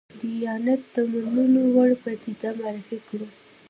دیانت 0.19 0.81
د 0.93 0.95
منلو 1.33 1.61
وړ 1.75 1.89
پدیده 2.03 2.49
معرفي 2.59 2.97
کړو. 3.07 3.27